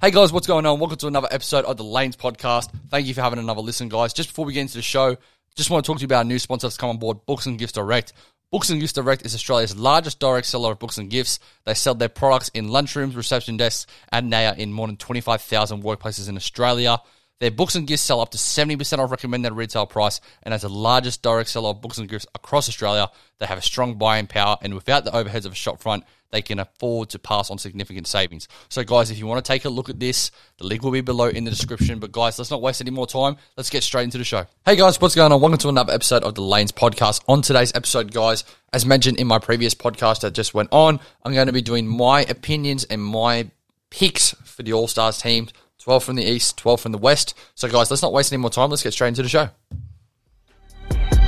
[0.00, 0.78] Hey guys, what's going on?
[0.78, 2.70] Welcome to another episode of the Lanes podcast.
[2.88, 4.12] Thank you for having another listen, guys.
[4.12, 5.16] Just before we get into the show,
[5.56, 7.46] just want to talk to you about a new sponsor that's come on board, Books
[7.46, 8.12] and Gifts Direct.
[8.52, 11.40] Books and Gifts Direct is Australia's largest direct seller of books and gifts.
[11.64, 16.28] They sell their products in lunchrooms, reception desks, and now in more than 25,000 workplaces
[16.28, 16.98] in Australia.
[17.40, 20.68] Their books and gifts sell up to 70% off recommended retail price, and as the
[20.68, 23.10] largest direct seller of books and gifts across Australia,
[23.40, 26.42] they have a strong buying power, and without the overheads of a shop front, they
[26.42, 28.48] can afford to pass on significant savings.
[28.68, 31.00] So, guys, if you want to take a look at this, the link will be
[31.00, 31.98] below in the description.
[31.98, 33.36] But, guys, let's not waste any more time.
[33.56, 34.46] Let's get straight into the show.
[34.64, 35.40] Hey, guys, what's going on?
[35.40, 37.22] Welcome to another episode of the Lanes podcast.
[37.28, 41.32] On today's episode, guys, as mentioned in my previous podcast that just went on, I'm
[41.32, 43.50] going to be doing my opinions and my
[43.90, 45.48] picks for the All Stars team
[45.78, 47.34] 12 from the East, 12 from the West.
[47.54, 48.68] So, guys, let's not waste any more time.
[48.68, 49.48] Let's get straight into the show.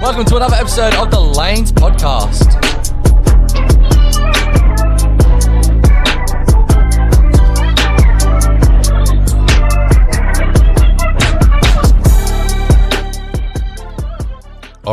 [0.02, 2.69] Welcome to another episode of the Lanes podcast.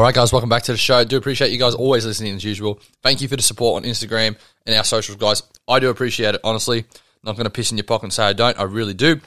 [0.07, 1.03] Right, guys, welcome back to the show.
[1.03, 2.79] Do appreciate you guys always listening as usual.
[3.03, 5.43] Thank you for the support on Instagram and our socials, guys.
[5.67, 6.85] I do appreciate it, honestly.
[7.23, 8.57] Not going to piss in your pocket and say I don't.
[8.57, 9.19] I really do.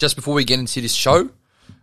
[0.00, 1.30] Just before we get into this show,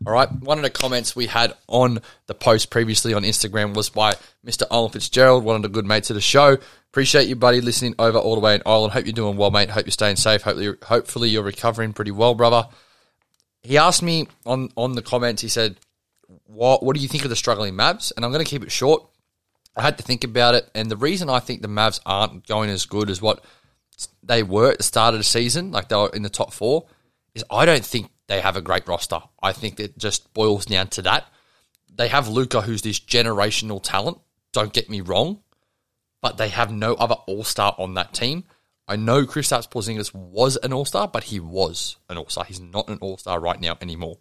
[0.05, 3.89] all right, one of the comments we had on the post previously on Instagram was
[3.89, 4.63] by Mr.
[4.69, 6.57] Owen Fitzgerald, one of the good mates of the show.
[6.91, 8.91] Appreciate you, buddy, listening over all the way in Ireland.
[8.91, 9.69] Hope you're doing well, mate.
[9.69, 10.41] Hope you're staying safe.
[10.41, 12.67] Hopefully, hopefully you're recovering pretty well, brother.
[13.61, 15.41] He asked me on on the comments.
[15.41, 15.77] He said,
[16.45, 18.11] what what do you think of the struggling Mavs?
[18.15, 19.07] And I'm going to keep it short.
[19.75, 22.69] I had to think about it, and the reason I think the Mavs aren't going
[22.69, 23.43] as good as what
[24.23, 26.85] they were at the start of the season, like they were in the top four,
[27.33, 29.19] is I don't think they have a great roster.
[29.43, 31.27] I think it just boils down to that.
[31.93, 34.19] They have Luka, who's this generational talent.
[34.53, 35.41] Don't get me wrong,
[36.21, 38.45] but they have no other All Star on that team.
[38.87, 42.45] I know Kristaps Porzingis was an All Star, but he was an All Star.
[42.45, 44.19] He's not an All Star right now anymore.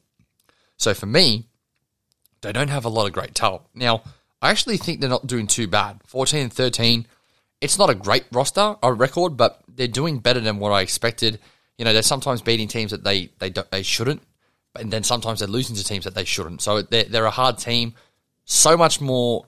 [0.76, 1.48] So for me,
[2.48, 3.62] they don't have a lot of great talent.
[3.74, 4.02] Now,
[4.40, 6.00] I actually think they're not doing too bad.
[6.06, 7.06] 14 and 13,
[7.60, 11.40] it's not a great roster, a record, but they're doing better than what I expected.
[11.78, 14.22] You know, they're sometimes beating teams that they they they shouldn't,
[14.76, 16.60] and then sometimes they're losing to teams that they shouldn't.
[16.60, 17.94] So they're, they're a hard team,
[18.44, 19.46] so much more,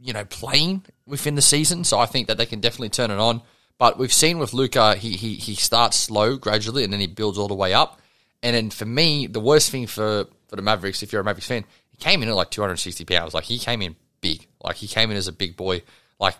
[0.00, 1.84] you know, playing within the season.
[1.84, 3.40] So I think that they can definitely turn it on.
[3.78, 7.38] But we've seen with Luka, he he he starts slow gradually, and then he builds
[7.38, 8.00] all the way up.
[8.42, 11.46] And then for me, the worst thing for for the Mavericks, if you're a Mavericks
[11.46, 13.34] fan, he came in at like 260 pounds.
[13.34, 14.46] Like he came in big.
[14.62, 15.82] Like he came in as a big boy.
[16.18, 16.36] Like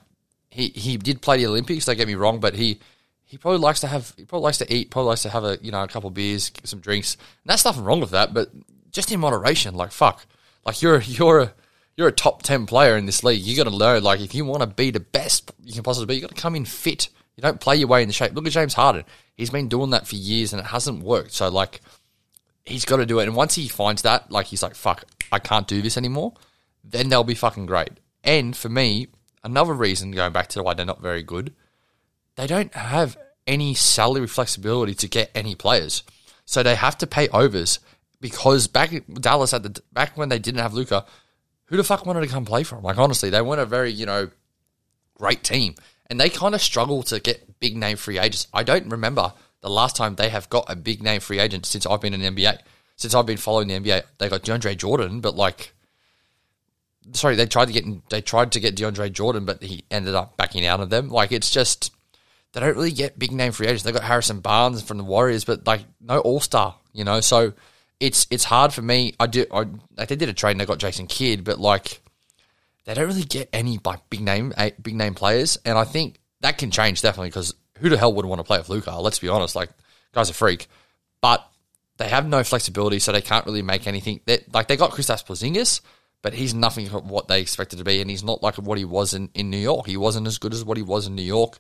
[0.51, 1.87] he he did play the Olympics.
[1.87, 2.81] Don't get me wrong, but he
[3.25, 4.91] he probably likes to have he probably likes to eat.
[4.91, 7.15] Probably likes to have a you know a couple beers, some drinks.
[7.15, 8.51] And that's nothing wrong with that, but
[8.91, 9.75] just in moderation.
[9.75, 10.27] Like fuck.
[10.65, 11.53] Like you're you're a
[11.97, 13.41] you're a top 10 player in this league.
[13.41, 16.07] You got to learn, like, if you want to be the best you can possibly
[16.07, 17.09] be, you got to come in fit.
[17.37, 18.35] You don't play your way in the shape.
[18.35, 19.05] Look at James Harden.
[19.35, 21.33] He's been doing that for years and it hasn't worked.
[21.33, 21.81] So, like,
[22.67, 23.29] he's got to do it.
[23.29, 26.35] And once he finds that, like he's like, fuck, I can't do this anymore,
[26.85, 27.93] then they'll be fucking great.
[28.23, 29.09] And for me,
[29.45, 31.55] another reason going back to why they're not very good,
[32.35, 33.17] they don't have
[33.47, 36.03] any salary flexibility to get any players.
[36.45, 37.79] So they have to pay overs
[38.21, 41.07] because back Dallas at the back when they didn't have Luka,
[41.67, 42.85] who the fuck wanted to come play for them?
[42.85, 44.31] Like honestly, they weren't a very, you know,
[45.15, 45.75] great team.
[46.09, 48.47] And they kind of struggle to get big name free agents.
[48.53, 49.33] I don't remember
[49.67, 52.21] the last time they have got a big name free agent since I've been in
[52.21, 52.59] the NBA.
[52.95, 55.75] Since I've been following the NBA, they got DeAndre Jordan, but like,
[57.13, 60.37] sorry, they tried to get they tried to get DeAndre Jordan, but he ended up
[60.37, 61.09] backing out of them.
[61.09, 61.93] Like, it's just
[62.53, 63.83] they don't really get big name free agents.
[63.83, 67.21] They got Harrison Barnes from the Warriors, but like no All Star, you know.
[67.21, 67.53] So
[67.99, 69.15] it's it's hard for me.
[69.19, 69.67] I do I,
[69.97, 72.01] like they did a trade and they got Jason Kidd, but like
[72.85, 76.21] they don't really get any like big name eh, big name players, and I think
[76.41, 78.97] that can change definitely because who the hell would want to play with Luka?
[78.97, 79.57] Let's be honest.
[79.57, 79.71] Like,
[80.13, 80.69] guy's a freak.
[81.21, 81.47] But
[81.99, 84.21] they have no flexibility, so they can't really make anything.
[84.25, 85.81] They, like, they got Kristaps Porzingis,
[86.23, 89.15] but he's nothing what they expected to be, and he's not like what he was
[89.15, 89.87] in, in New York.
[89.87, 91.59] He wasn't as good as what he was in New York.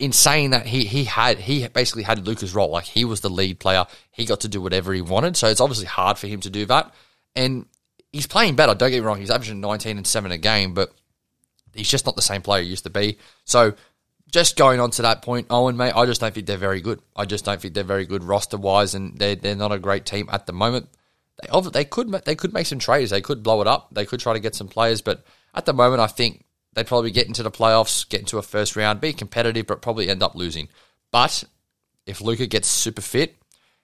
[0.00, 2.70] In saying that, he he had he basically had Luka's role.
[2.70, 3.86] Like he was the lead player.
[4.10, 5.36] He got to do whatever he wanted.
[5.36, 6.92] So it's obviously hard for him to do that.
[7.36, 7.66] And
[8.12, 8.74] he's playing better.
[8.74, 9.20] Don't get me wrong.
[9.20, 10.92] He's averaging 19 and seven a game, but
[11.74, 13.18] he's just not the same player he used to be.
[13.44, 13.74] So
[14.30, 17.00] just going on to that point, Owen, mate, I just don't think they're very good.
[17.14, 20.06] I just don't think they're very good roster wise, and they're they're not a great
[20.06, 20.88] team at the moment.
[21.42, 24.20] They they could they could make some trades, they could blow it up, they could
[24.20, 25.24] try to get some players, but
[25.54, 26.44] at the moment, I think
[26.74, 30.08] they'd probably get into the playoffs, get into a first round, be competitive, but probably
[30.08, 30.68] end up losing.
[31.10, 31.44] But
[32.06, 33.36] if Luka gets super fit,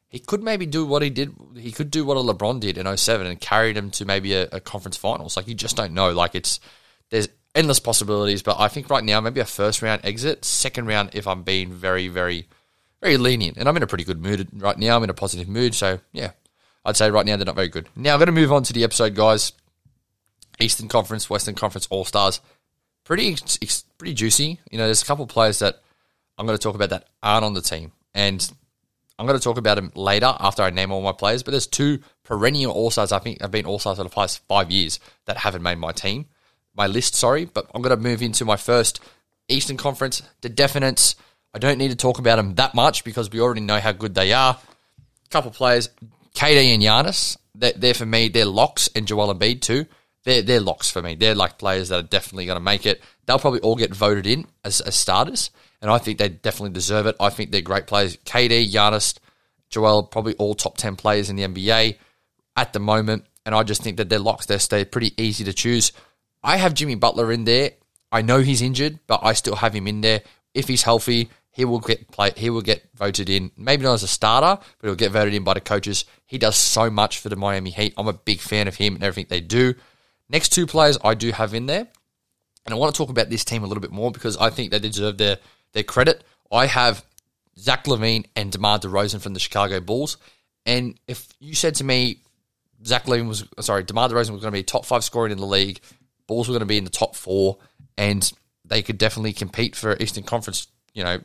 [0.08, 1.32] he could maybe do what he did.
[1.56, 4.48] He could do what a LeBron did in 07 and carry them to maybe a,
[4.50, 5.36] a conference finals.
[5.36, 6.12] Like you just don't know.
[6.12, 6.58] Like it's
[7.10, 8.42] there's endless possibilities.
[8.42, 11.72] But I think right now, maybe a first round exit, second round, if I'm being
[11.72, 12.48] very, very
[13.00, 13.56] very lenient.
[13.56, 14.96] And I'm in a pretty good mood right now.
[14.96, 15.74] I'm in a positive mood.
[15.74, 16.32] So, yeah,
[16.84, 17.88] I'd say right now they're not very good.
[17.96, 19.52] Now, I'm going to move on to the episode, guys.
[20.60, 22.40] Eastern Conference, Western Conference All Stars.
[23.04, 23.36] Pretty,
[23.96, 24.60] pretty juicy.
[24.70, 25.80] You know, there's a couple of players that
[26.36, 27.92] I'm going to talk about that aren't on the team.
[28.14, 28.50] And
[29.18, 31.42] I'm going to talk about them later after I name all my players.
[31.42, 33.12] But there's two perennial All Stars.
[33.12, 35.92] I think have been All Stars for the past five years that haven't made my
[35.92, 36.26] team,
[36.74, 37.14] my list.
[37.14, 39.00] Sorry, but I'm going to move into my first
[39.48, 41.14] Eastern Conference, the Definites.
[41.52, 44.14] I don't need to talk about them that much because we already know how good
[44.14, 44.56] they are.
[44.56, 45.88] A couple players,
[46.34, 49.86] KD and Giannis, they're, they're, for me, they're locks, and Joel Embiid too.
[50.24, 51.14] They're, they're locks for me.
[51.14, 53.02] They're like players that are definitely going to make it.
[53.26, 55.50] They'll probably all get voted in as, as starters,
[55.82, 57.16] and I think they definitely deserve it.
[57.18, 58.16] I think they're great players.
[58.18, 59.18] KD, Giannis,
[59.70, 61.96] Joel, probably all top 10 players in the NBA
[62.56, 64.46] at the moment, and I just think that they're locks.
[64.46, 65.92] They're, they're pretty easy to choose.
[66.42, 67.72] I have Jimmy Butler in there.
[68.12, 70.22] I know he's injured, but I still have him in there.
[70.54, 72.32] If he's healthy, he will get play.
[72.36, 73.50] He will get voted in.
[73.56, 76.04] Maybe not as a starter, but he'll get voted in by the coaches.
[76.26, 77.94] He does so much for the Miami Heat.
[77.96, 79.74] I'm a big fan of him and everything they do.
[80.28, 81.88] Next two players I do have in there,
[82.64, 84.70] and I want to talk about this team a little bit more because I think
[84.70, 85.38] they deserve their
[85.72, 86.24] their credit.
[86.52, 87.04] I have
[87.58, 90.16] Zach LaVine and DeMar DeRozan from the Chicago Bulls.
[90.66, 92.18] And if you said to me,
[92.84, 95.46] Zach LaVine was sorry, DeMar DeRozan was going to be top five scoring in the
[95.46, 95.80] league,
[96.30, 97.58] Bulls were going to be in the top four,
[97.98, 98.32] and
[98.64, 101.18] they could definitely compete for Eastern Conference, you know,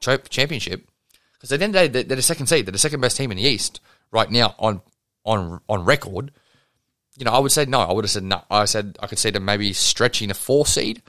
[0.00, 0.90] championship.
[1.34, 2.66] Because at the end of the day, they're the second seed.
[2.66, 3.80] They're the second best team in the East
[4.10, 4.82] right now on
[5.24, 6.32] on on record.
[7.18, 7.78] You know, I would say no.
[7.78, 8.42] I would have said no.
[8.50, 11.02] I said I could see them maybe stretching a four seed,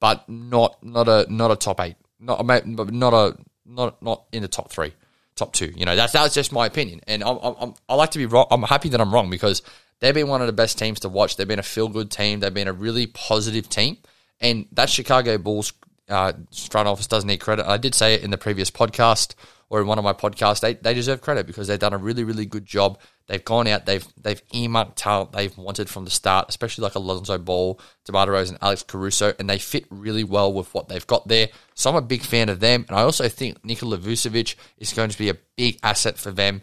[0.00, 1.94] but not not a not a top eight.
[2.18, 4.92] Not a, not a not not in the top three,
[5.36, 5.72] top two.
[5.76, 8.46] You know, that's that's just my opinion, and I'm, I'm I like to be wrong.
[8.50, 9.62] I'm happy that I'm wrong because
[10.00, 11.36] they've been one of the best teams to watch.
[11.36, 12.40] They've been a feel good team.
[12.40, 13.98] They've been a really positive team,
[14.40, 15.72] and that Chicago Bulls
[16.08, 16.32] uh,
[16.70, 17.66] front office does need credit.
[17.66, 19.34] I did say it in the previous podcast
[19.70, 20.60] or in one of my podcasts.
[20.60, 22.98] They they deserve credit because they've done a really really good job.
[23.26, 23.84] They've gone out.
[23.84, 28.48] They've they've earmarked talent they've wanted from the start, especially like Alonzo Ball, DeMar Rose,
[28.48, 31.48] and Alex Caruso, and they fit really well with what they've got there.
[31.74, 35.10] So I'm a big fan of them, and I also think Nikola Vucevic is going
[35.10, 36.62] to be a big asset for them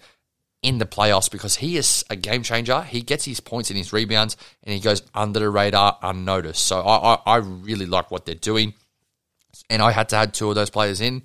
[0.66, 2.82] in the playoffs because he is a game changer.
[2.82, 6.66] He gets his points and his rebounds, and he goes under the radar unnoticed.
[6.66, 8.74] So I, I, I really like what they're doing
[9.70, 11.24] and I had to add two of those players in.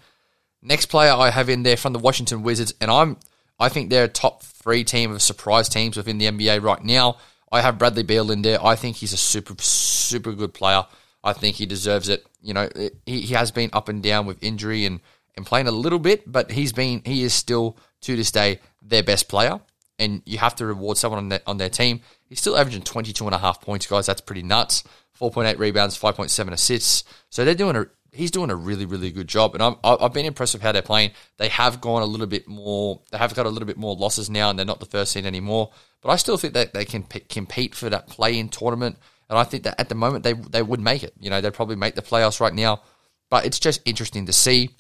[0.63, 3.17] Next player I have in there from the Washington Wizards, and I'm
[3.59, 7.19] I think they're a top three team of surprise teams within the NBA right now.
[7.53, 8.65] I have Bradley Beal in there.
[8.65, 10.85] I think he's a super super good player.
[11.23, 12.27] I think he deserves it.
[12.43, 12.69] You know,
[13.07, 15.01] he, he has been up and down with injury and,
[15.37, 19.03] and playing a little bit, but he's been he is still to this day their
[19.03, 19.61] best player.
[19.99, 22.01] And you have to reward someone on their, on their team.
[22.27, 24.07] He's still averaging 22 and a half points, guys.
[24.07, 24.83] That's pretty nuts.
[25.21, 27.05] 4.8 rebounds, 5.7 assists.
[27.29, 29.55] So they're doing a he's doing a really, really good job.
[29.55, 31.13] And I'm, I've been impressed with how they're playing.
[31.37, 34.31] They have gone a little bit more, they have got a little bit more losses
[34.31, 35.71] now, and they're not the first seed anymore.
[36.03, 38.99] But I still think that they can p- compete for that play in tournament.
[39.29, 41.15] And I think that at the moment they, they would make it.
[41.21, 42.83] You know, they'd probably make the playoffs right now.
[43.29, 44.71] But it's just interesting to see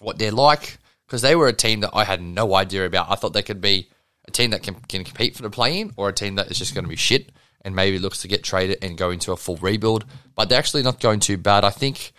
[0.00, 0.78] what they're like
[1.10, 3.10] because they were a team that I had no idea about.
[3.10, 3.88] I thought they could be
[4.28, 6.56] a team that can, can compete for the play in or a team that is
[6.56, 9.36] just going to be shit and maybe looks to get traded and go into a
[9.36, 10.04] full rebuild.
[10.36, 11.64] But they're actually not going too bad.
[11.64, 12.12] I think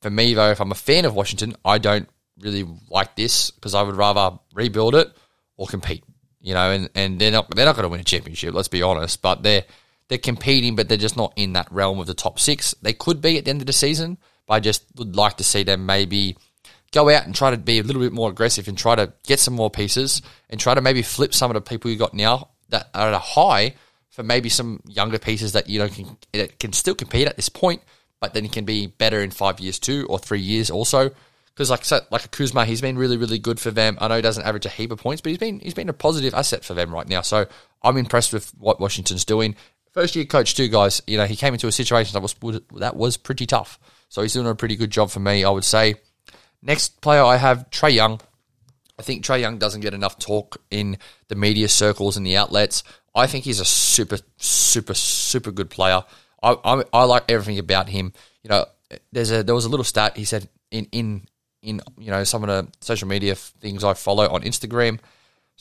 [0.00, 2.08] for me, though, if I'm a fan of Washington, I don't
[2.40, 5.12] really like this because I would rather rebuild it
[5.58, 6.02] or compete.
[6.40, 8.54] You know, and, and they're not they're not going to win a championship.
[8.54, 9.64] Let's be honest, but they're
[10.08, 12.74] they're competing, but they're just not in that realm of the top six.
[12.80, 14.16] They could be at the end of the season,
[14.46, 16.36] but I just would like to see them maybe
[16.94, 19.40] go out and try to be a little bit more aggressive and try to get
[19.40, 22.50] some more pieces and try to maybe flip some of the people you got now
[22.68, 23.74] that are at a high
[24.10, 26.16] for maybe some younger pieces that you know can
[26.60, 27.82] can still compete at this point,
[28.20, 31.10] but then he can be better in five years too or three years also.
[31.48, 33.98] Because like so, like a Kuzma, he's been really really good for them.
[34.00, 35.92] I know he doesn't average a heap of points, but he's been he's been a
[35.92, 37.22] positive asset for them right now.
[37.22, 37.46] So
[37.82, 39.56] I'm impressed with what Washington's doing.
[39.92, 41.02] First year coach too, guys.
[41.08, 42.36] You know he came into a situation that was
[42.76, 43.80] that was pretty tough.
[44.08, 45.96] So he's doing a pretty good job for me, I would say.
[46.64, 48.20] Next player I have Trae Young.
[48.98, 50.96] I think Trae Young doesn't get enough talk in
[51.28, 52.82] the media circles and the outlets.
[53.14, 56.02] I think he's a super, super, super good player.
[56.42, 58.14] I, I, I like everything about him.
[58.42, 58.64] You know,
[59.12, 61.26] there's a there was a little stat he said in in
[61.62, 65.00] in you know some of the social media things I follow on Instagram,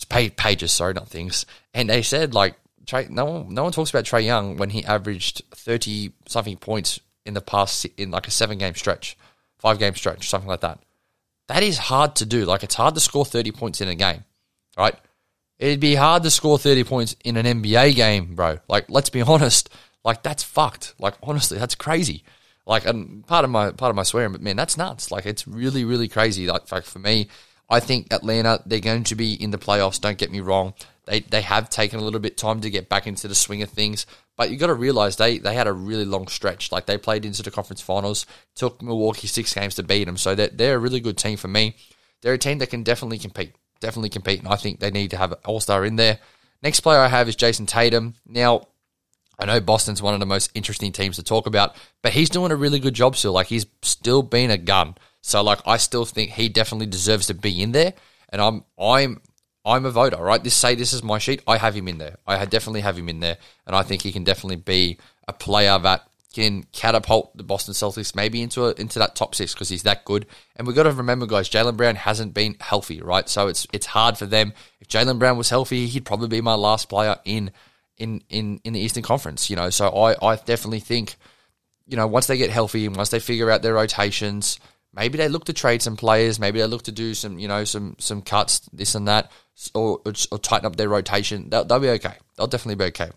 [0.09, 2.55] pages, sorry, not things, and they said like
[2.85, 6.99] Trae, no one no one talks about Trae Young when he averaged thirty something points
[7.25, 9.17] in the past in like a seven game stretch,
[9.57, 10.79] five game stretch, something like that.
[11.53, 12.45] That is hard to do.
[12.45, 14.23] Like it's hard to score thirty points in a game,
[14.75, 14.95] right?
[15.59, 18.57] It'd be hard to score 30 points in an NBA game, bro.
[18.67, 19.69] Like, let's be honest.
[20.03, 20.93] Like that's fucked.
[20.99, 22.23] Like honestly, that's crazy.
[22.65, 25.11] Like, and part of my part of my swearing, but man, that's nuts.
[25.11, 26.47] Like, it's really really crazy.
[26.47, 27.29] Like, like for me,
[27.69, 30.01] I think Atlanta they're going to be in the playoffs.
[30.01, 30.73] Don't get me wrong.
[31.05, 33.69] They they have taken a little bit time to get back into the swing of
[33.69, 34.05] things,
[34.37, 36.71] but you got to realize they they had a really long stretch.
[36.71, 40.17] Like they played into the conference finals, took Milwaukee six games to beat them.
[40.17, 41.75] So they're, they're a really good team for me.
[42.21, 45.17] They're a team that can definitely compete, definitely compete, and I think they need to
[45.17, 46.19] have an All Star in there.
[46.61, 48.15] Next player I have is Jayson Tatum.
[48.25, 48.67] Now
[49.37, 52.51] I know Boston's one of the most interesting teams to talk about, but he's doing
[52.51, 53.33] a really good job still.
[53.33, 54.95] Like he's still been a gun.
[55.21, 57.93] So like I still think he definitely deserves to be in there.
[58.29, 59.21] And I'm I'm
[59.65, 60.43] I'm a voter, right?
[60.43, 61.41] This say this is my sheet.
[61.47, 62.17] I have him in there.
[62.27, 65.77] I definitely have him in there, and I think he can definitely be a player
[65.79, 69.83] that can catapult the Boston Celtics maybe into a, into that top six because he's
[69.83, 70.25] that good.
[70.55, 73.29] And we've got to remember, guys, Jaylen Brown hasn't been healthy, right?
[73.29, 74.53] So it's it's hard for them.
[74.81, 77.51] If Jaylen Brown was healthy, he'd probably be my last player in
[77.97, 79.49] in in in the Eastern Conference.
[79.49, 81.15] You know, so I I definitely think,
[81.87, 84.59] you know, once they get healthy and once they figure out their rotations,
[84.91, 86.39] maybe they look to trade some players.
[86.39, 89.31] Maybe they look to do some you know some some cuts, this and that,
[89.73, 90.01] or
[90.31, 91.49] or tighten up their rotation.
[91.49, 92.15] They'll, they'll be okay.
[92.35, 93.11] They'll definitely be okay.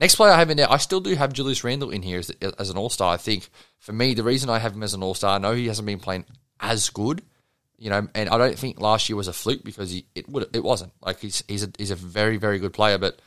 [0.00, 2.30] Next player I have in there, I still do have Julius Randle in here as,
[2.30, 3.14] as an All Star.
[3.14, 3.48] I think
[3.78, 5.86] for me, the reason I have him as an All Star, I know he hasn't
[5.86, 6.24] been playing
[6.58, 7.22] as good,
[7.78, 10.54] you know, and I don't think last year was a fluke because he it would
[10.54, 13.20] it wasn't like he's he's a he's a very very good player, but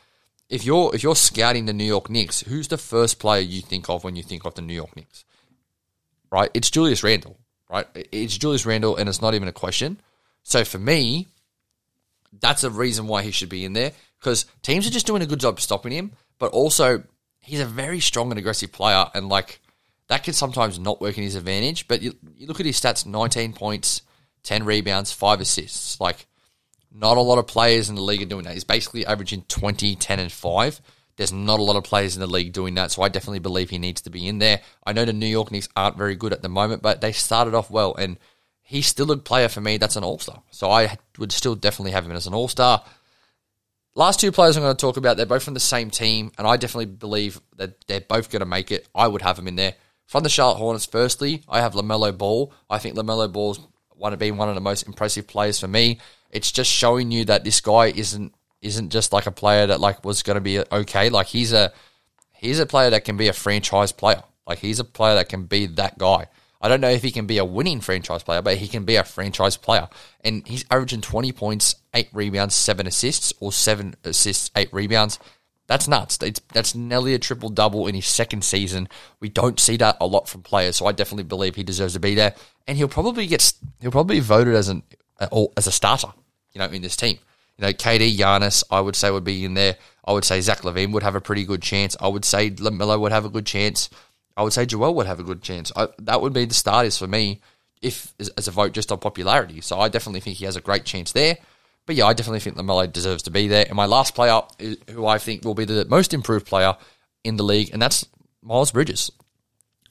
[0.49, 3.89] if you're if you're scouting the New York Knicks, who's the first player you think
[3.89, 5.25] of when you think of the New York Knicks?
[6.31, 6.51] Right?
[6.53, 7.37] It's Julius Randle,
[7.69, 7.87] right?
[8.11, 10.01] It's Julius Randle and it's not even a question.
[10.43, 11.27] So for me,
[12.39, 15.27] that's a reason why he should be in there because teams are just doing a
[15.27, 17.03] good job stopping him, but also
[17.39, 19.59] he's a very strong and aggressive player and like
[20.07, 23.05] that can sometimes not work in his advantage, but you, you look at his stats
[23.05, 24.01] 19 points,
[24.43, 25.99] 10 rebounds, 5 assists.
[25.99, 26.27] Like
[26.95, 28.53] not a lot of players in the league are doing that.
[28.53, 30.81] He's basically averaging 20, 10, and 5.
[31.17, 33.69] There's not a lot of players in the league doing that, so I definitely believe
[33.69, 34.61] he needs to be in there.
[34.85, 37.53] I know the New York Knicks aren't very good at the moment, but they started
[37.53, 38.17] off well, and
[38.65, 40.41] he's still a player for me that's an all star.
[40.51, 42.83] So I would still definitely have him as an all star.
[43.93, 46.45] Last two players I'm going to talk about, they're both from the same team, and
[46.45, 48.89] I definitely believe that they're both going to make it.
[48.93, 49.75] I would have them in there.
[50.05, 52.51] From the Charlotte Hornets, firstly, I have LaMelo Ball.
[52.69, 53.59] I think LaMelo Ball's
[53.95, 55.99] one of being one of the most impressive players for me.
[56.29, 60.03] It's just showing you that this guy isn't isn't just like a player that like
[60.03, 61.09] was going to be okay.
[61.09, 61.71] Like he's a
[62.33, 64.23] he's a player that can be a franchise player.
[64.45, 66.27] Like he's a player that can be that guy.
[66.65, 68.95] I don't know if he can be a winning franchise player, but he can be
[68.95, 69.87] a franchise player.
[70.23, 75.19] And he's averaging 20 points, 8 rebounds, 7 assists, or 7 assists, 8 rebounds.
[75.67, 76.17] That's nuts.
[76.23, 78.89] It's, that's nearly a triple double in his second season.
[79.19, 81.99] We don't see that a lot from players, so I definitely believe he deserves to
[81.99, 82.33] be there.
[82.67, 84.81] And he'll probably get he'll probably be voted as an
[85.19, 86.13] uh, as a starter
[86.51, 87.19] you know, in this team.
[87.57, 89.77] You know, KD, Giannis, I would say would be in there.
[90.03, 91.95] I would say Zach LaVine would have a pretty good chance.
[91.99, 93.89] I would say LaMelo would have a good chance.
[94.37, 95.71] I would say Joel would have a good chance.
[95.75, 97.41] I, that would be the starters for me
[97.81, 99.61] if as a vote just on popularity.
[99.61, 101.37] So I definitely think he has a great chance there.
[101.85, 103.65] But yeah, I definitely think LaMelo deserves to be there.
[103.67, 104.41] And my last player,
[104.89, 106.75] who I think will be the most improved player
[107.23, 108.07] in the league, and that's
[108.41, 109.11] Miles Bridges.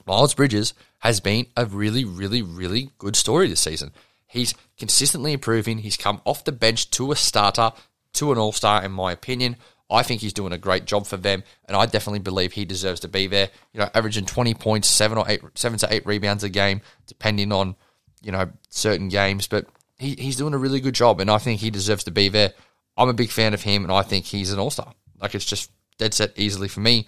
[0.06, 3.92] Miles Bridges has been a really, really, really good story this season.
[4.26, 5.78] He's consistently improving.
[5.78, 7.72] He's come off the bench to a starter,
[8.14, 9.56] to an all star, in my opinion.
[9.91, 13.00] I think he's doing a great job for them, and I definitely believe he deserves
[13.00, 13.50] to be there.
[13.73, 17.53] You know, averaging twenty points, seven or eight, seven to eight rebounds a game, depending
[17.53, 17.76] on
[18.23, 19.47] you know certain games.
[19.47, 19.67] But
[19.99, 22.53] he, he's doing a really good job, and I think he deserves to be there.
[22.97, 24.93] I'm a big fan of him, and I think he's an all star.
[25.21, 27.07] Like it's just dead set easily for me.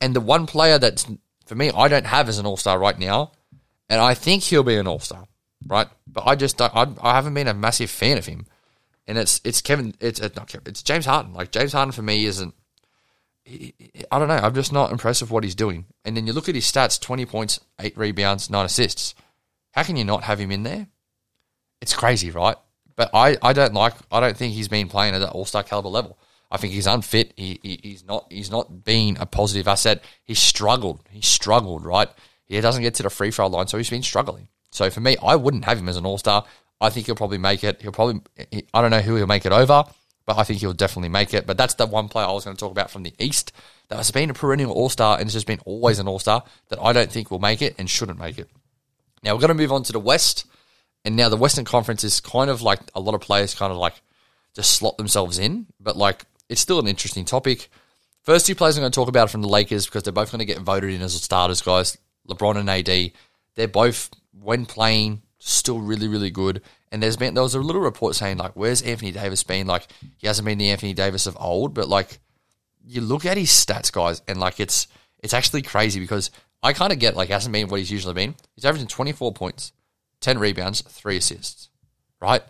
[0.00, 1.06] And the one player that's
[1.46, 3.32] for me I don't have as an all star right now,
[3.88, 5.26] and I think he'll be an all star
[5.66, 5.88] right?
[6.06, 8.46] But I just I, I haven't been a massive fan of him,
[9.06, 11.32] and it's it's Kevin, it's not Kevin, it's James Harden.
[11.32, 12.54] Like James Harden for me isn't.
[13.44, 13.74] He,
[14.10, 14.34] I don't know.
[14.34, 15.84] I'm just not impressed with what he's doing.
[16.04, 19.14] And then you look at his stats: twenty points, eight rebounds, nine assists.
[19.72, 20.86] How can you not have him in there?
[21.80, 22.56] It's crazy, right?
[22.96, 23.94] But I, I don't like.
[24.10, 26.18] I don't think he's been playing at that All Star caliber level.
[26.50, 27.32] I think he's unfit.
[27.36, 28.26] He, he, he's not.
[28.30, 30.02] He's not being a positive asset.
[30.24, 31.00] He struggled.
[31.10, 31.84] He struggled.
[31.84, 32.08] Right.
[32.46, 34.48] He doesn't get to the free throw line, so he's been struggling.
[34.70, 36.44] So for me, I wouldn't have him as an all star.
[36.80, 37.80] I think he'll probably make it.
[37.80, 38.20] He'll probably,
[38.72, 39.84] I don't know who he'll make it over,
[40.26, 41.46] but I think he'll definitely make it.
[41.46, 43.52] But that's the one player I was going to talk about from the East
[43.88, 46.44] that has been a perennial all star and has just been always an all star
[46.68, 48.50] that I don't think will make it and shouldn't make it.
[49.22, 50.46] Now we're going to move on to the West.
[51.04, 53.78] And now the Western Conference is kind of like a lot of players kind of
[53.78, 53.94] like
[54.54, 57.68] just slot themselves in, but like it's still an interesting topic.
[58.22, 60.38] First two players I'm going to talk about from the Lakers because they're both going
[60.38, 61.98] to get voted in as starters, guys.
[62.28, 63.12] LeBron and AD.
[63.54, 66.62] They're both when playing, still really, really good.
[66.90, 69.66] And there's been there was a little report saying like, where's Anthony Davis been?
[69.66, 69.86] Like
[70.16, 72.18] he hasn't been the Anthony Davis of old, but like
[72.86, 74.88] you look at his stats, guys, and like it's
[75.22, 76.30] it's actually crazy because
[76.62, 78.34] I kind of get like hasn't been what he's usually been.
[78.54, 79.72] He's averaging 24 points,
[80.20, 81.68] 10 rebounds, three assists.
[82.20, 82.42] Right?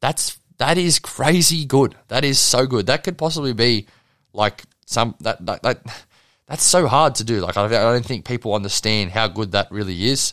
[0.00, 1.94] That's that is crazy good.
[2.08, 2.86] That is so good.
[2.86, 3.86] That could possibly be
[4.32, 6.04] like some that that, that
[6.46, 7.40] that's so hard to do.
[7.40, 10.32] Like I, I don't think people understand how good that really is.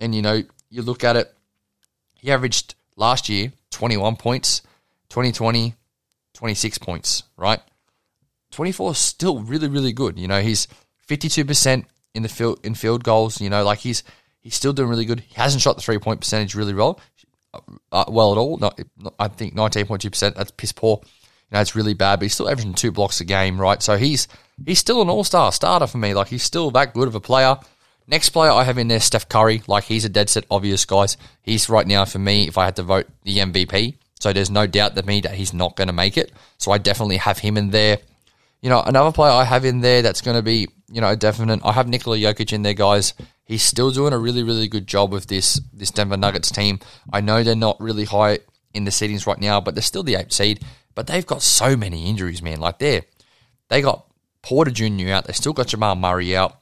[0.00, 1.32] And you know, you look at it.
[2.14, 4.62] He averaged last year 21 points,
[5.10, 5.74] 2020
[6.34, 7.60] 26 points, right?
[8.52, 10.18] 24 is still really really good.
[10.18, 10.66] You know, he's
[11.08, 14.02] 52% in the field in field goals, you know, like he's
[14.40, 15.20] he's still doing really good.
[15.20, 16.98] He hasn't shot the three-point percentage really well
[17.92, 18.56] uh, well at all.
[18.56, 18.80] Not,
[19.18, 21.00] I think 19.2%, that's piss poor.
[21.02, 23.82] You know, it's really bad, but he's still averaging two blocks a game, right?
[23.82, 24.26] So he's
[24.64, 26.14] he's still an all-star starter for me.
[26.14, 27.58] Like he's still that good of a player.
[28.06, 29.62] Next player I have in there, Steph Curry.
[29.66, 31.16] Like he's a dead set obvious, guys.
[31.42, 33.96] He's right now for me, if I had to vote the MVP.
[34.20, 36.32] So there's no doubt that me that he's not going to make it.
[36.58, 37.98] So I definitely have him in there.
[38.60, 41.60] You know, another player I have in there that's going to be, you know, definite.
[41.64, 43.14] I have Nikola Jokic in there, guys.
[43.44, 46.78] He's still doing a really, really good job with this this Denver Nuggets team.
[47.12, 48.38] I know they're not really high
[48.72, 50.64] in the seedings right now, but they're still the eighth seed.
[50.94, 52.60] But they've got so many injuries, man.
[52.60, 53.02] Like they
[53.68, 54.06] they got
[54.42, 55.08] Porter Jr.
[55.08, 55.26] out.
[55.26, 56.56] They still got Jamal Murray out.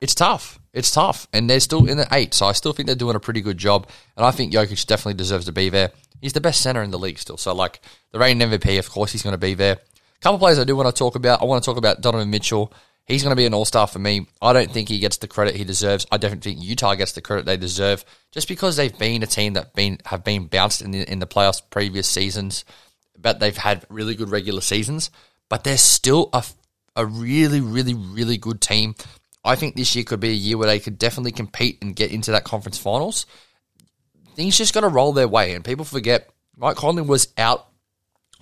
[0.00, 0.58] It's tough.
[0.72, 2.34] It's tough, and they're still in the eight.
[2.34, 5.14] So I still think they're doing a pretty good job, and I think Jokic definitely
[5.14, 5.92] deserves to be there.
[6.20, 7.36] He's the best center in the league still.
[7.36, 10.58] So like the reigning MVP, of course, he's going to be there A couple players
[10.58, 11.42] I do want to talk about.
[11.42, 12.72] I want to talk about Donovan Mitchell.
[13.06, 14.26] He's going to be an all star for me.
[14.40, 16.06] I don't think he gets the credit he deserves.
[16.10, 19.52] I definitely think Utah gets the credit they deserve, just because they've been a team
[19.52, 22.64] that been have been bounced in the in the playoffs previous seasons,
[23.18, 25.10] but they've had really good regular seasons.
[25.50, 26.42] But they're still a
[26.96, 28.94] a really really really good team.
[29.44, 32.10] I think this year could be a year where they could definitely compete and get
[32.10, 33.26] into that conference finals.
[34.34, 37.68] Things just got to roll their way, and people forget Mike Conley was out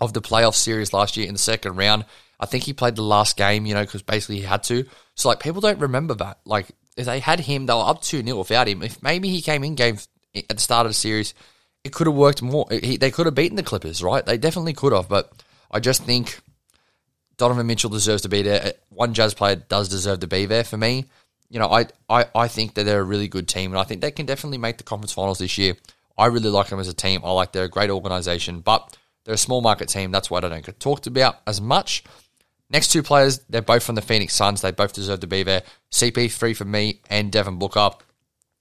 [0.01, 2.05] of the playoff series last year in the second round.
[2.39, 4.85] I think he played the last game, you know, because basically he had to.
[5.15, 6.41] So like people don't remember that.
[6.45, 8.83] Like if they had him, they were up two 0 without him.
[8.83, 9.99] If maybe he came in game
[10.35, 11.35] eh, at the start of the series,
[11.85, 12.67] it could have worked more.
[12.71, 14.25] He, they could have beaten the Clippers, right?
[14.25, 15.09] They definitely could have.
[15.09, 15.31] But
[15.71, 16.41] I just think
[17.43, 18.63] Donovan Mitchell deserves to be there.
[18.65, 21.07] Uh, one Jazz player does deserve to be there for me.
[21.51, 24.01] You know, I, I, I think that they're a really good team, and I think
[24.01, 25.75] they can definitely make the conference finals this year.
[26.17, 27.21] I really like them as a team.
[27.25, 30.13] I like they're a great organization, but they're a small market team.
[30.13, 32.05] That's why they don't get talked about as much.
[32.71, 34.61] Next two players, they're both from the Phoenix Suns.
[34.61, 35.65] They both deserve to be there.
[35.91, 37.91] CP3 for me and Devin Booker.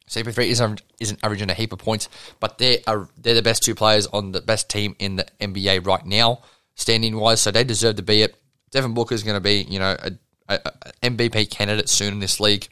[0.09, 2.79] CP3 isn't, isn't averaging a heap of points, but they're,
[3.15, 6.41] they're the best two players on the best team in the NBA right now,
[6.73, 8.40] standing wise, so they deserve to be it.
[8.71, 10.11] Devin Booker is going to be, you know, a,
[10.47, 12.67] a, a MVP candidate soon in this league.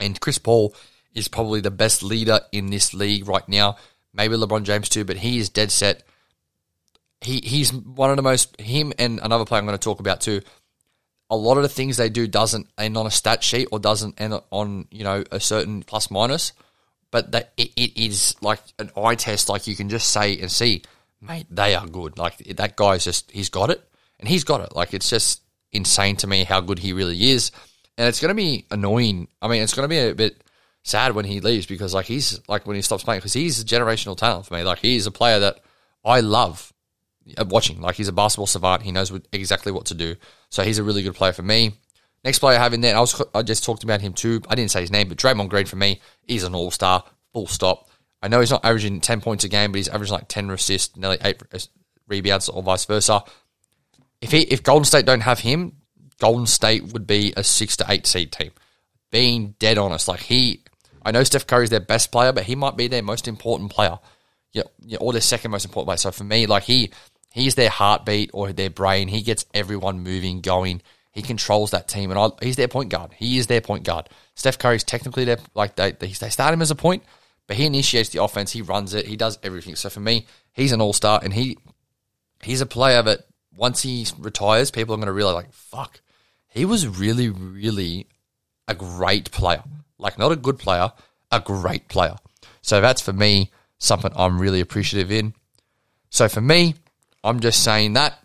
[0.00, 0.74] And Chris Paul
[1.14, 3.76] is probably the best leader in this league right now.
[4.14, 6.04] Maybe LeBron James too, but he is dead set
[7.20, 10.20] he he's one of the most him and another player I'm going to talk about
[10.20, 10.40] too.
[11.30, 14.20] A lot of the things they do doesn't end on a stat sheet or doesn't
[14.20, 16.52] end on you know a certain plus minus,
[17.10, 19.48] but that it, it is like an eye test.
[19.48, 20.82] Like you can just say and see,
[21.20, 22.18] mate, they are good.
[22.18, 23.82] Like that guy's just he's got it
[24.18, 24.74] and he's got it.
[24.74, 27.50] Like it's just insane to me how good he really is,
[27.96, 29.28] and it's going to be annoying.
[29.40, 30.42] I mean, it's going to be a bit
[30.84, 33.64] sad when he leaves because like he's like when he stops playing because he's a
[33.64, 34.62] generational talent for me.
[34.62, 35.60] Like he's a player that
[36.04, 36.72] I love
[37.36, 37.80] uh, watching.
[37.80, 38.82] Like he's a basketball savant.
[38.82, 40.16] He knows exactly what to do.
[40.50, 41.74] So he's a really good player for me.
[42.24, 44.42] Next player I have in there, I was I just talked about him too.
[44.48, 47.04] I didn't say his name, but Draymond Green for me, is an all star.
[47.32, 47.88] Full stop.
[48.20, 50.96] I know he's not averaging ten points a game, but he's averaging like ten assists,
[50.96, 51.58] nearly eight uh,
[52.08, 53.22] rebounds, or vice versa.
[54.20, 55.76] If he if Golden State don't have him,
[56.20, 58.50] Golden State would be a six to eight seed team.
[59.10, 60.64] Being dead honest, like he,
[61.02, 63.98] I know Steph Curry's their best player, but he might be their most important player.
[64.52, 65.96] Yeah, yeah, or their second most important player.
[65.98, 66.90] So for me, like he
[67.30, 69.08] He's their heartbeat or their brain.
[69.08, 70.82] He gets everyone moving, going.
[71.12, 73.12] He controls that team, and I, he's their point guard.
[73.16, 74.08] He is their point guard.
[74.34, 77.02] Steph Curry's technically their like they they start him as a point,
[77.46, 78.52] but he initiates the offense.
[78.52, 79.06] He runs it.
[79.06, 79.76] He does everything.
[79.76, 81.58] So for me, he's an all star, and he
[82.42, 83.26] he's a player that
[83.58, 86.00] once he retires, people are going to realize like fuck,
[86.48, 88.06] he was really really
[88.66, 89.62] a great player.
[89.98, 90.92] Like not a good player,
[91.30, 92.16] a great player.
[92.62, 95.34] So that's for me something I'm really appreciative in.
[96.10, 96.74] So for me,
[97.24, 98.18] I'm just saying that.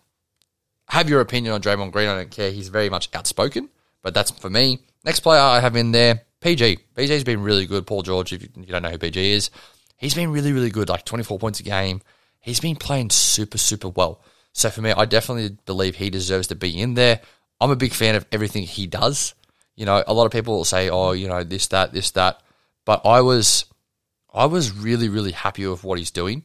[0.88, 2.08] Have your opinion on Draymond Green.
[2.08, 2.50] I don't care.
[2.50, 3.68] He's very much outspoken,
[4.02, 4.80] but that's for me.
[5.04, 6.78] Next player I have in there, PG.
[6.94, 7.86] PG's been really good.
[7.86, 9.50] Paul George, if you don't know who PG is,
[9.96, 12.00] he's been really, really good, like 24 points a game.
[12.40, 14.20] He's been playing super, super well.
[14.54, 17.20] So for me, I definitely believe he deserves to be in there.
[17.60, 19.34] I'm a big fan of everything he does.
[19.74, 22.40] You know, a lot of people will say, "Oh, you know, this, that, this, that,"
[22.84, 23.66] but I was,
[24.32, 26.44] I was really, really happy with what he's doing.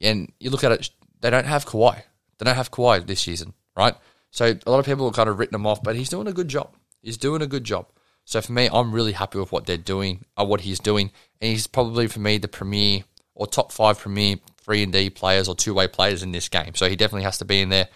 [0.00, 2.02] And you look at it, they don't have Kawhi.
[2.38, 3.94] They don't have Kawhi this season, right?
[4.30, 6.32] So a lot of people have kind of written him off, but he's doing a
[6.32, 6.74] good job.
[7.02, 7.88] He's doing a good job.
[8.24, 11.10] So for me, I'm really happy with what they're doing, or uh, what he's doing,
[11.40, 15.48] and he's probably for me the premier or top five premier three and D players
[15.48, 16.74] or two way players in this game.
[16.74, 17.88] So he definitely has to be in there.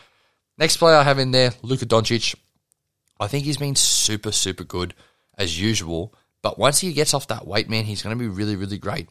[0.58, 2.34] Next player I have in there, Luka Doncic.
[3.20, 4.94] I think he's been super super good
[5.36, 8.56] as usual, but once he gets off that weight, man, he's going to be really
[8.56, 9.08] really great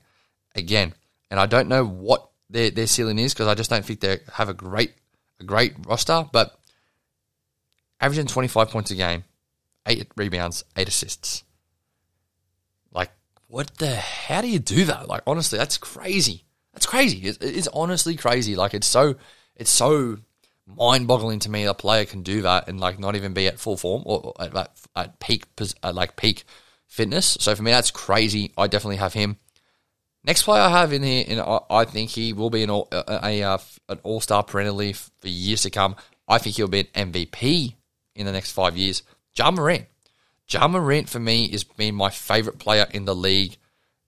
[0.56, 0.94] again.
[1.32, 4.20] And I don't know what their their ceiling is because I just don't think they
[4.34, 4.94] have a great
[5.40, 6.58] a great roster, but
[8.00, 9.24] averaging 25 points a game,
[9.88, 11.44] eight rebounds, eight assists.
[12.92, 13.12] Like,
[13.48, 13.96] what the?
[13.96, 15.08] How do you do that?
[15.08, 16.44] Like, honestly, that's crazy.
[16.74, 17.20] That's crazy.
[17.28, 18.56] It's, it's honestly crazy.
[18.56, 19.16] Like, it's so,
[19.56, 20.18] it's so
[20.66, 21.66] mind-boggling to me.
[21.66, 24.72] A player can do that and like not even be at full form or at,
[24.96, 25.46] at, peak,
[25.84, 26.44] at like peak
[26.88, 27.38] fitness.
[27.40, 28.52] So for me, that's crazy.
[28.58, 29.38] I definitely have him.
[30.26, 33.04] Next player I have in here, and I think he will be an all, a,
[33.22, 33.60] a,
[33.90, 35.98] an all star perennially for years to come.
[36.30, 37.76] I think he'll be an MVP
[38.16, 39.04] in the next five years.
[39.36, 39.86] Ja Morant.
[40.48, 43.58] Ja Morant for me has been my favorite player in the league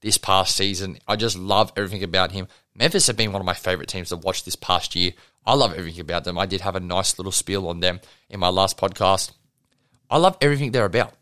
[0.06, 1.00] this past season.
[1.08, 2.48] I just love everything about him.
[2.76, 5.12] Memphis have been one of my favorite teams to watch this past year.
[5.46, 6.38] I love everything about them.
[6.38, 9.32] I did have a nice little spiel on them in my last podcast.
[10.10, 11.14] I love everything they're about.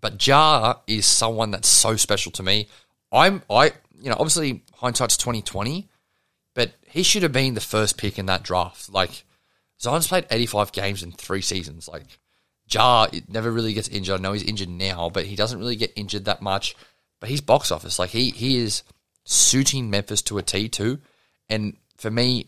[0.00, 2.68] But Ja is someone that's so special to me.
[3.12, 5.88] I'm I you know, obviously hindsight's twenty twenty,
[6.54, 8.90] but he should have been the first pick in that draft.
[8.90, 9.24] Like
[9.80, 11.88] Zion's played 85 games in three seasons.
[11.88, 12.06] Like,
[12.70, 14.18] Ja never really gets injured.
[14.18, 16.74] I know he's injured now, but he doesn't really get injured that much.
[17.24, 17.98] But he's box office.
[17.98, 18.82] Like, he, he is
[19.24, 20.98] suiting Memphis to a T too.
[21.48, 22.44] And for me,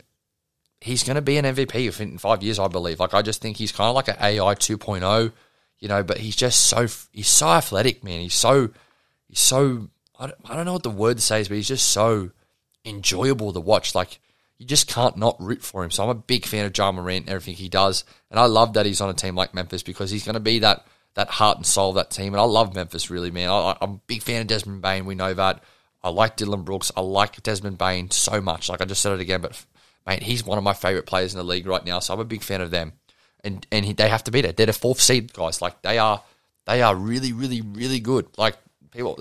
[0.83, 3.01] he's going to be an MVP in five years, I believe.
[3.01, 5.33] Like, I just think he's kind of like an AI 2.0,
[5.79, 8.21] you know, but he's just so, he's so athletic, man.
[8.21, 8.69] He's so,
[9.31, 9.89] he's so,
[10.21, 12.33] I don't, I don't know what the word says, but he's just so
[12.85, 13.95] enjoyable to watch.
[13.95, 14.21] Like,
[14.59, 15.91] you just can't not root for him.
[15.91, 18.05] So I'm a big fan of Ja Morant and everything he does.
[18.31, 20.59] And I love that he's on a team like Memphis because he's going to be
[20.59, 22.35] that that heart and soul of that team.
[22.35, 23.49] And I love Memphis really, man.
[23.51, 25.07] I, am a big fan of Desmond Bane.
[25.07, 25.65] We know that.
[26.05, 26.93] I like Dillon Brooks.
[26.97, 28.69] I like Desmond Bane so much.
[28.69, 29.65] Like I just said it again, but
[30.07, 31.99] mate, he's one of my favorite players in the league right now.
[31.99, 32.93] So I'm a big fan of them.
[33.43, 34.53] And and he, they have to be there.
[34.53, 35.63] They're the fourth seed guys.
[35.63, 36.23] Like they are,
[36.67, 38.29] they are really, really, really good.
[38.37, 38.57] Like
[38.91, 39.15] people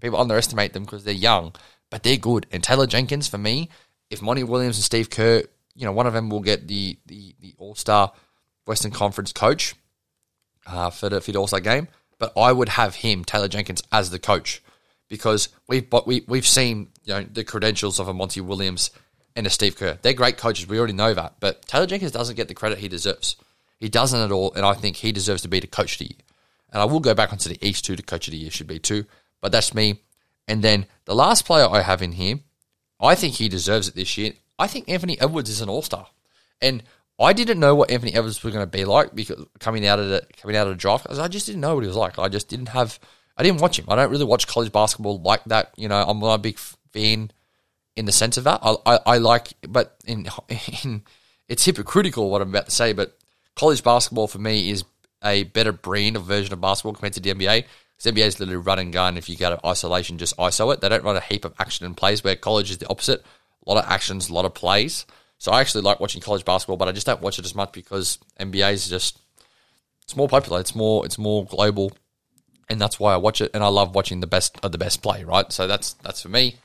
[0.00, 1.54] people underestimate them because they're young,
[1.90, 2.46] but they're good.
[2.50, 3.68] And Taylor Jenkins for me
[4.08, 5.42] if Monty Williams and Steve Kerr,
[5.74, 8.12] you know, one of them will get the the, the All Star
[8.66, 9.74] Western Conference coach
[10.70, 13.82] uh, for the for the All Star game, but I would have him Taylor Jenkins
[13.92, 14.62] as the coach
[15.08, 18.90] because we've we we've seen you know the credentials of a Monty Williams
[19.36, 19.98] and a Steve Kerr.
[20.02, 20.66] They're great coaches.
[20.66, 23.36] We already know that, but Taylor Jenkins doesn't get the credit he deserves.
[23.78, 26.04] He doesn't at all, and I think he deserves to be the coach of the
[26.06, 26.20] year.
[26.72, 27.96] And I will go back onto the East too.
[27.96, 29.06] The coach of the year should be too,
[29.40, 30.00] but that's me.
[30.46, 32.40] And then the last player I have in here
[33.00, 34.32] I think he deserves it this year.
[34.58, 36.08] I think Anthony Edwards is an all star,
[36.60, 36.82] and
[37.20, 40.08] I didn't know what Anthony Edwards was going to be like because coming out of
[40.08, 42.18] the coming out of the draft, I just didn't know what he was like.
[42.18, 42.98] I just didn't have,
[43.36, 43.84] I didn't watch him.
[43.88, 45.72] I don't really watch college basketball like that.
[45.76, 46.58] You know, I'm not a big
[46.92, 47.30] fan
[47.96, 48.60] in the sense of that.
[48.62, 50.28] I, I, I like, but in,
[50.82, 51.02] in
[51.48, 53.18] it's hypocritical what I'm about to say, but
[53.54, 54.84] college basketball for me is
[55.22, 57.64] a better brand of version of basketball compared to the NBA.
[57.96, 59.18] Because NBA is literally run and gun.
[59.18, 60.80] If you go to isolation, just ISO it.
[60.80, 63.20] They don't run a heap of action and plays, where college is the opposite.
[63.66, 65.04] A lot of actions, a lot of plays.
[65.40, 67.72] So I actually like watching college basketball, but I just don't watch it as much
[67.72, 69.18] because NBA is just
[70.02, 70.60] it's more popular.
[70.60, 71.92] It's more it's more global,
[72.68, 73.50] and that's why I watch it.
[73.54, 75.24] And I love watching the best of the best play.
[75.24, 76.56] Right, so that's that's for me.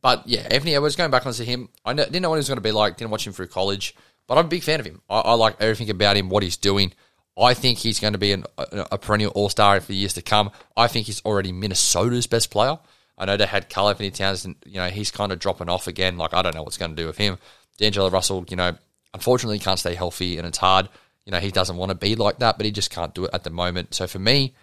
[0.00, 1.70] But yeah, Anthony Edwards going back onto him.
[1.84, 2.96] I didn't know what he was going to be like.
[2.96, 3.96] Didn't watch him through college,
[4.28, 5.02] but I'm a big fan of him.
[5.10, 6.92] I, I like everything about him, what he's doing.
[7.36, 10.22] I think he's going to be an, a, a, perennial All Star for years to
[10.22, 10.50] come.
[10.76, 12.78] I think he's already Minnesota's best player.
[13.18, 15.88] I know they had Karl Anthony Towns, and you know he's kind of dropping off
[15.88, 16.16] again.
[16.16, 17.38] Like I don't know what's going to do with him.
[17.80, 18.76] D'Angelo Russell, you know,
[19.14, 20.88] unfortunately can't stay healthy, and it's hard.
[21.24, 23.30] You know, he doesn't want to be like that, but he just can't do it
[23.32, 23.94] at the moment.
[23.94, 24.54] So for me,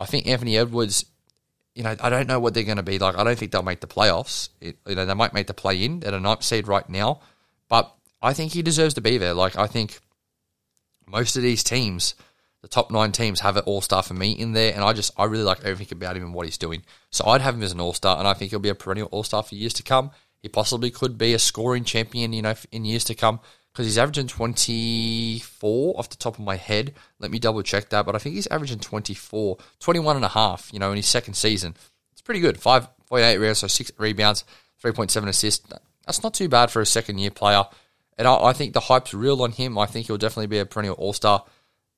[0.00, 1.04] I think Anthony Edwards.
[1.74, 3.16] You know, I don't know what they're going to be like.
[3.16, 4.48] I don't think they'll make the playoffs.
[4.60, 7.20] It, you know, they might make the play in at a ninth seed right now,
[7.68, 9.34] but I think he deserves to be there.
[9.34, 9.98] Like I think
[11.06, 12.14] most of these teams,
[12.60, 15.12] the top nine teams, have an all star for me in there, and I just
[15.16, 16.82] I really like everything about him and what he's doing.
[17.10, 19.08] So I'd have him as an all star, and I think he'll be a perennial
[19.10, 20.10] all star for years to come.
[20.40, 23.40] He possibly could be a scoring champion, you know, in years to come
[23.72, 26.94] because he's averaging 24 off the top of my head.
[27.18, 30.70] Let me double check that, but I think he's averaging 24, 21 and a half,
[30.72, 31.76] you know, in his second season.
[32.12, 32.58] It's pretty good.
[32.58, 34.44] 5.8 rebounds, so 6 rebounds,
[34.82, 35.66] 3.7 assists.
[36.06, 37.64] That's not too bad for a second year player.
[38.18, 39.78] And I, I think the hype's real on him.
[39.78, 41.44] I think he'll definitely be a perennial all star.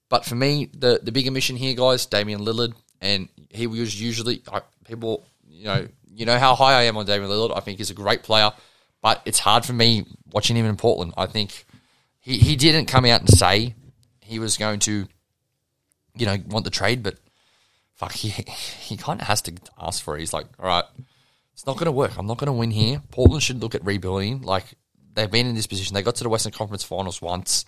[0.09, 4.42] But for me, the the bigger mission here, guys, Damian Lillard, and he was usually
[4.85, 7.56] people, you know, you know how high I am on Damian Lillard.
[7.56, 8.50] I think he's a great player,
[9.00, 11.14] but it's hard for me watching him in Portland.
[11.16, 11.64] I think
[12.20, 13.74] he he didn't come out and say
[14.20, 15.06] he was going to,
[16.16, 17.18] you know, want the trade, but
[17.94, 18.28] fuck, he,
[18.80, 20.20] he kind of has to ask for it.
[20.20, 20.84] He's like, all right,
[21.52, 22.16] it's not going to work.
[22.16, 23.02] I'm not going to win here.
[23.10, 24.42] Portland should look at rebuilding.
[24.42, 24.64] Like,
[25.14, 25.94] they've been in this position.
[25.94, 27.64] They got to the Western Conference Finals once,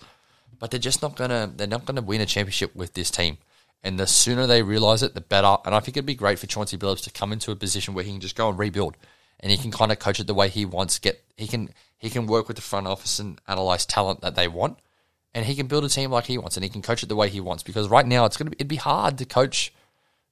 [0.59, 3.11] but they're just not going to, they're not going to win a championship with this
[3.11, 3.37] team.
[3.83, 5.57] And the sooner they realize it, the better.
[5.63, 8.03] And I think it'd be great for Chauncey Billups to come into a position where
[8.03, 8.97] he can just go and rebuild
[9.39, 10.99] and he can kind of coach it the way he wants.
[10.99, 14.47] Get he can he can work with the front office and analyze talent that they
[14.47, 14.79] want,
[15.33, 17.15] and he can build a team like he wants, and he can coach it the
[17.15, 17.63] way he wants.
[17.63, 19.73] Because right now, it's gonna be, it'd be hard to coach.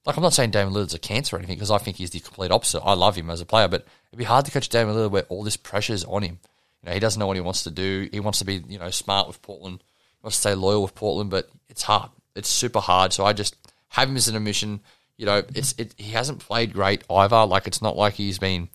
[0.04, 2.20] Like I'm not saying Damian Lillard's a cancer or anything, because I think he's the
[2.20, 2.82] complete opposite.
[2.82, 5.22] I love him as a player, but it'd be hard to coach Damian Lillard where
[5.28, 6.38] all this pressure is on him.
[6.82, 8.08] You know, he doesn't know what he wants to do.
[8.12, 9.82] He wants to be you know smart with Portland.
[9.82, 12.10] He wants to stay loyal with Portland, but it's hard.
[12.34, 13.12] It's super hard.
[13.12, 13.56] So I just
[13.88, 14.80] have him as an admission.
[15.16, 17.46] You know, it's it, he hasn't played great either.
[17.46, 18.68] Like it's not like he's been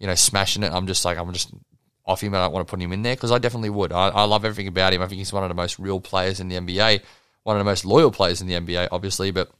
[0.00, 0.72] you know, smashing it.
[0.72, 1.52] I'm just like, I'm just
[2.06, 2.34] off him.
[2.34, 3.92] I don't want to put him in there because I definitely would.
[3.92, 5.02] I, I, love everything about him.
[5.02, 7.02] I think he's one of the most real players in the NBA,
[7.44, 9.30] one of the most loyal players in the NBA, obviously.
[9.30, 9.50] But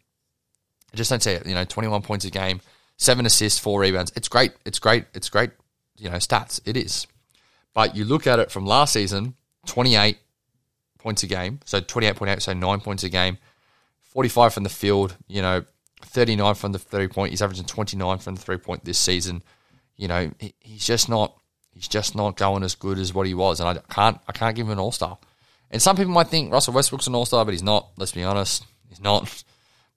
[0.92, 1.46] I just don't see it.
[1.46, 2.62] You know, 21 points a game,
[2.96, 4.12] seven assists, four rebounds.
[4.16, 4.52] It's great.
[4.64, 5.04] It's great.
[5.14, 5.50] It's great.
[5.98, 6.58] You know, stats.
[6.64, 7.06] It is.
[7.74, 9.34] But you look at it from last season,
[9.66, 10.16] 28
[11.00, 11.60] points a game.
[11.64, 13.38] So 28.8, so nine points a game.
[14.02, 15.16] 45 from the field.
[15.28, 15.64] You know,
[16.02, 17.30] 39 from the three point.
[17.30, 19.42] He's averaging 29 from the three point this season
[20.00, 21.36] you know, he's just not
[21.74, 24.56] he's just not going as good as what he was, and I can't I can't
[24.56, 25.18] give him an All Star.
[25.70, 27.90] And some people might think Russell Westbrook's an All Star, but he's not.
[27.98, 29.44] Let's be honest, he's not.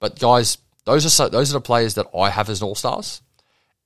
[0.02, 3.22] But guys, those are so, those are the players that I have as All Stars,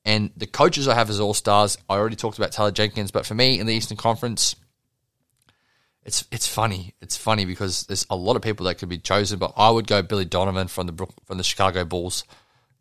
[0.04, 1.78] and the coaches I have as All Stars.
[1.88, 4.56] I already talked about Taylor Jenkins, but for me in the Eastern Conference,
[6.08, 6.96] it's it's funny.
[7.02, 9.86] It's funny because there's a lot of people that could be chosen, but I would
[9.86, 12.24] go Billy Donovan from the from the Chicago Bulls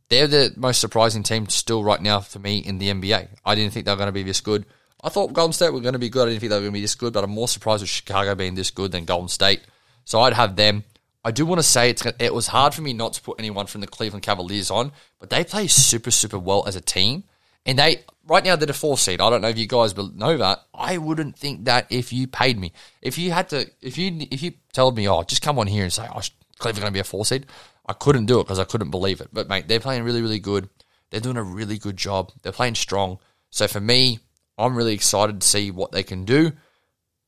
[0.09, 3.29] they're the most surprising team still right now for me in the NBA.
[3.45, 4.65] I didn't think they were going to be this good.
[5.03, 6.29] I thought Golden State were going to be good.
[6.29, 7.91] I didn't think they were going to be this good, but I'm more surprised with
[7.91, 9.63] Chicago being this good than Golden State.
[10.05, 10.85] So I'd have them.
[11.25, 13.67] I do want to say it's it was hard for me not to put anyone
[13.67, 17.25] from the Cleveland Cavaliers on, but they play super super well as a team,
[17.65, 19.21] and they right now they're the four seed.
[19.21, 20.61] I don't know if you guys know that.
[20.75, 24.43] I wouldn't think that if you paid me, if you had to, if you if
[24.43, 26.21] you told me, oh, just come on here and say, oh,
[26.59, 27.47] Cleveland going to be a four seed,
[27.87, 29.29] I couldn't do it because I couldn't believe it.
[29.33, 30.69] But mate, they're playing really, really good.
[31.11, 32.33] They're doing a really good job.
[32.43, 33.19] They're playing strong.
[33.51, 34.19] So for me,
[34.59, 36.53] I'm really excited to see what they can do.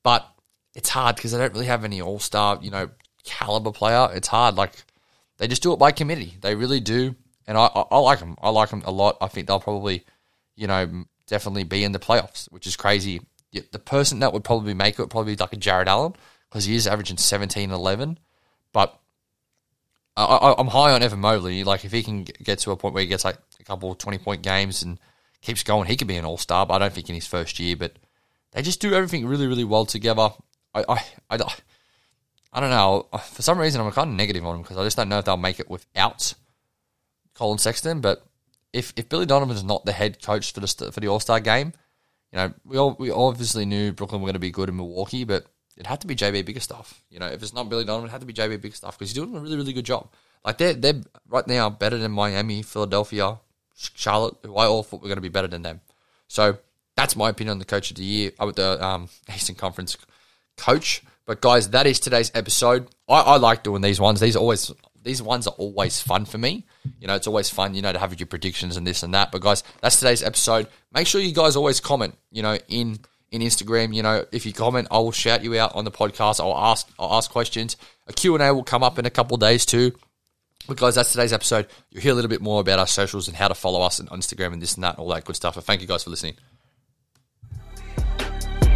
[0.03, 0.27] But
[0.75, 2.91] it's hard because they don't really have any all star, you know,
[3.25, 4.09] caliber player.
[4.13, 4.57] It's hard.
[4.57, 4.73] Like
[5.39, 6.37] they just do it by committee.
[6.41, 7.15] They really do.
[7.47, 8.37] And I, I, I like them.
[8.43, 9.17] I like them a lot.
[9.21, 10.05] I think they'll probably,
[10.59, 13.21] you know, definitely be in the playoffs, which is crazy.
[13.53, 16.15] The person that would probably make it would probably be like a Jarrett Allen
[16.51, 18.19] because he is averaging 17 11.
[18.73, 18.99] But
[20.17, 21.63] I, am high on Evan Mobley.
[21.65, 23.99] Like if he can get to a point where he gets like a couple of
[23.99, 24.99] twenty point games and
[25.41, 26.67] keeps going, he could be an all star.
[26.67, 27.77] But I don't think in his first year.
[27.77, 27.93] But
[28.51, 30.31] they just do everything really, really well together.
[30.75, 31.39] I, I, I,
[32.53, 33.07] I don't know.
[33.31, 35.25] For some reason, I'm kind of negative on them because I just don't know if
[35.25, 36.35] they'll make it without
[37.35, 38.01] Collin Sexton.
[38.01, 38.27] But
[38.73, 41.73] if if Billy Donovan's not the head coach for the for the All Star game,
[42.33, 45.25] you know, we all we obviously knew Brooklyn were going to be good in Milwaukee,
[45.25, 47.03] but it had to be JB Bickerstaff.
[47.11, 49.15] You know, if it's not Billy Donovan, it had to be JB Bickerstaff because he's
[49.15, 50.09] doing a really, really good job.
[50.45, 53.39] Like they're they're right now better than Miami, Philadelphia,
[53.75, 55.81] Charlotte, who I all thought were going to be better than them.
[56.27, 56.59] So
[56.97, 59.97] that's my opinion on the coach of the year, uh, with the um, Eastern Conference
[60.57, 61.03] coach.
[61.27, 62.89] But guys, that is today's episode.
[63.09, 64.21] I, I like doing these ones.
[64.21, 66.67] These always these ones are always fun for me.
[67.01, 69.33] You know, it's always fun, you know, to have your predictions and this and that.
[69.33, 70.69] But guys, that's today's episode.
[70.93, 72.99] Make sure you guys always comment, you know, in
[73.31, 73.95] in Instagram.
[73.95, 76.41] You know, if you comment, I will shout you out on the podcast.
[76.41, 77.77] I'll ask I'll ask questions.
[78.07, 79.93] A Q&A will come up in a couple days too.
[80.67, 81.67] But guys, that's today's episode.
[81.91, 84.07] You'll hear a little bit more about our socials and how to follow us on
[84.09, 85.55] Instagram and this and that and all that good stuff.
[85.55, 86.37] But thank you guys for listening.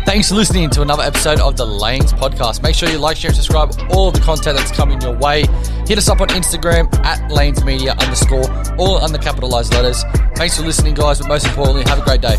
[0.05, 2.63] Thanks for listening to another episode of the Lanes Podcast.
[2.63, 5.45] Make sure you like, share, and subscribe all the content that's coming your way.
[5.87, 8.45] Hit us up on Instagram at Lanes Media underscore,
[8.79, 10.03] all under capitalized letters.
[10.35, 12.37] Thanks for listening, guys, but most importantly, have a great day.